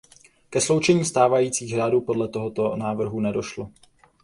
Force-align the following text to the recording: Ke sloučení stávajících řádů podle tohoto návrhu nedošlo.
Ke 0.49 0.61
sloučení 0.61 1.05
stávajících 1.05 1.69
řádů 1.75 2.01
podle 2.01 2.27
tohoto 2.27 2.75
návrhu 2.75 3.19
nedošlo. 3.19 3.71